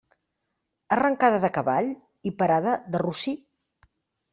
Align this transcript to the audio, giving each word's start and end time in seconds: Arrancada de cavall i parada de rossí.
Arrancada 0.95 1.39
de 1.45 1.53
cavall 1.59 1.93
i 2.31 2.35
parada 2.43 2.77
de 2.93 3.07
rossí. 3.09 3.41